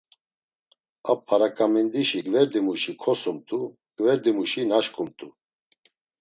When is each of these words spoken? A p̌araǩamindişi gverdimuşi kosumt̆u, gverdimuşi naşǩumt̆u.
A 1.11 1.13
p̌araǩamindişi 1.25 2.19
gverdimuşi 2.25 2.93
kosumt̆u, 3.01 3.59
gverdimuşi 3.97 4.61
naşǩumt̆u. 4.69 5.27